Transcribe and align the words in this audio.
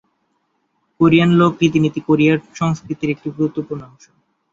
Korean 0.99 1.31
লোক 1.39 1.51
রীতিনীতি 1.61 1.99
Korean 2.07 2.39
সংস্কৃতির 2.53 3.13
একটি 3.15 3.27
গুরুত্বপূর্ণ 3.37 3.81
অংশ। 3.83 4.03